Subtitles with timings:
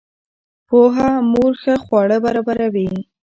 [0.67, 2.89] پوهه مور ښه خواړه برابروي.